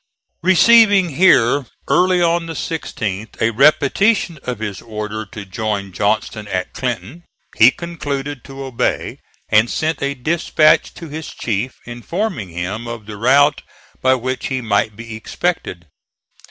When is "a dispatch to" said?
10.01-11.09